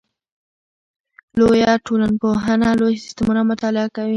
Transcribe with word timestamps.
لویه 1.39 1.71
ټولنپوهنه 1.85 2.69
لوی 2.81 2.95
سیستمونه 3.05 3.41
مطالعه 3.51 3.87
کوي. 3.95 4.09